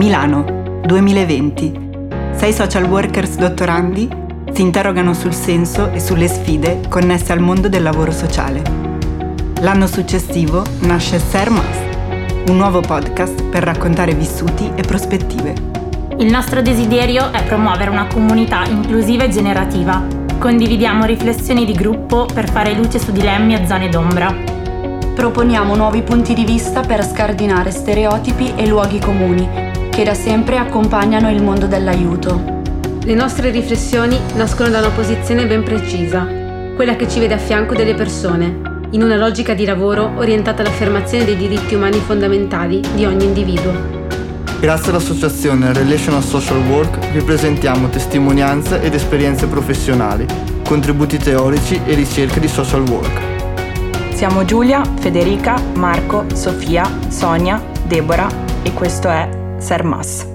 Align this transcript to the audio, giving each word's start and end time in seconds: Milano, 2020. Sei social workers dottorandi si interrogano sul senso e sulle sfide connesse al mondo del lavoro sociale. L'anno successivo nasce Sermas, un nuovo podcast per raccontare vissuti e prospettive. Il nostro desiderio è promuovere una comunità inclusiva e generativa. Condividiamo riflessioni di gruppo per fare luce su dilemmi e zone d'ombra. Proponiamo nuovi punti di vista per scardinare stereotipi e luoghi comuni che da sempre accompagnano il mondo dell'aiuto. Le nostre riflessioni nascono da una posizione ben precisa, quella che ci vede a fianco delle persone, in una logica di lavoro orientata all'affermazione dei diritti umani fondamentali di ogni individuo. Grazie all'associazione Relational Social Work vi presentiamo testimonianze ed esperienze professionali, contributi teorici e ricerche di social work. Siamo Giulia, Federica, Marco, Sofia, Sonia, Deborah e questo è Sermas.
Milano, 0.00 0.80
2020. 0.86 1.88
Sei 2.32 2.54
social 2.54 2.84
workers 2.84 3.36
dottorandi 3.36 4.08
si 4.50 4.62
interrogano 4.62 5.12
sul 5.12 5.34
senso 5.34 5.90
e 5.92 6.00
sulle 6.00 6.26
sfide 6.26 6.80
connesse 6.88 7.34
al 7.34 7.40
mondo 7.40 7.68
del 7.68 7.82
lavoro 7.82 8.10
sociale. 8.10 8.62
L'anno 9.60 9.86
successivo 9.86 10.64
nasce 10.80 11.18
Sermas, 11.18 11.76
un 12.48 12.56
nuovo 12.56 12.80
podcast 12.80 13.42
per 13.50 13.62
raccontare 13.62 14.14
vissuti 14.14 14.72
e 14.74 14.80
prospettive. 14.80 15.52
Il 16.16 16.30
nostro 16.30 16.62
desiderio 16.62 17.30
è 17.30 17.44
promuovere 17.44 17.90
una 17.90 18.06
comunità 18.06 18.64
inclusiva 18.64 19.24
e 19.24 19.28
generativa. 19.28 20.02
Condividiamo 20.38 21.04
riflessioni 21.04 21.66
di 21.66 21.74
gruppo 21.74 22.24
per 22.24 22.50
fare 22.50 22.72
luce 22.72 22.98
su 22.98 23.12
dilemmi 23.12 23.52
e 23.52 23.66
zone 23.66 23.90
d'ombra. 23.90 24.34
Proponiamo 25.14 25.76
nuovi 25.76 26.00
punti 26.00 26.32
di 26.32 26.46
vista 26.46 26.80
per 26.80 27.04
scardinare 27.04 27.70
stereotipi 27.70 28.54
e 28.56 28.66
luoghi 28.66 28.98
comuni 28.98 29.68
che 29.90 30.04
da 30.04 30.14
sempre 30.14 30.56
accompagnano 30.56 31.30
il 31.30 31.42
mondo 31.42 31.66
dell'aiuto. 31.66 32.58
Le 33.02 33.14
nostre 33.14 33.50
riflessioni 33.50 34.18
nascono 34.34 34.70
da 34.70 34.78
una 34.78 34.90
posizione 34.90 35.46
ben 35.46 35.62
precisa, 35.62 36.26
quella 36.76 36.96
che 36.96 37.08
ci 37.08 37.18
vede 37.18 37.34
a 37.34 37.38
fianco 37.38 37.74
delle 37.74 37.94
persone, 37.94 38.86
in 38.90 39.02
una 39.02 39.16
logica 39.16 39.54
di 39.54 39.64
lavoro 39.64 40.12
orientata 40.16 40.62
all'affermazione 40.62 41.24
dei 41.24 41.36
diritti 41.36 41.74
umani 41.74 41.98
fondamentali 41.98 42.80
di 42.94 43.04
ogni 43.04 43.24
individuo. 43.24 43.72
Grazie 44.60 44.90
all'associazione 44.90 45.72
Relational 45.72 46.22
Social 46.22 46.60
Work 46.66 47.10
vi 47.12 47.22
presentiamo 47.22 47.88
testimonianze 47.88 48.82
ed 48.82 48.94
esperienze 48.94 49.46
professionali, 49.46 50.26
contributi 50.64 51.16
teorici 51.16 51.80
e 51.84 51.94
ricerche 51.94 52.40
di 52.40 52.48
social 52.48 52.86
work. 52.88 53.28
Siamo 54.12 54.44
Giulia, 54.44 54.82
Federica, 54.98 55.56
Marco, 55.74 56.26
Sofia, 56.34 56.86
Sonia, 57.08 57.62
Deborah 57.86 58.28
e 58.62 58.72
questo 58.74 59.08
è 59.08 59.39
Sermas. 59.60 60.29